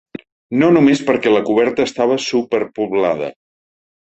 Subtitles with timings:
[0.61, 3.31] No només perquè la coberta estava superpoblada.